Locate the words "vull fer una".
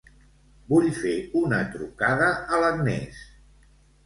0.71-1.59